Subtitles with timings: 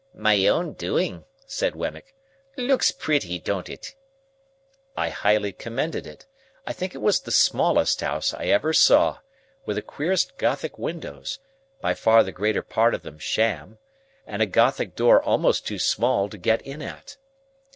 [0.15, 2.15] "My own doing," said Wemmick.
[2.57, 3.93] "Looks pretty; don't it?"
[4.97, 6.25] I highly commended it,
[6.65, 9.19] I think it was the smallest house I ever saw;
[9.67, 11.37] with the queerest gothic windows
[11.81, 13.77] (by far the greater part of them sham),
[14.25, 17.17] and a gothic door almost too small to get in at.